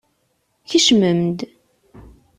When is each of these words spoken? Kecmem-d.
Kecmem-d. 0.69 1.39